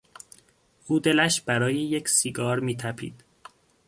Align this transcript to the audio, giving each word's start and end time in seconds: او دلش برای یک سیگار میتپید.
او 0.87 0.99
دلش 0.99 1.41
برای 1.41 1.75
یک 1.75 2.09
سیگار 2.09 2.59
میتپید. 2.59 3.23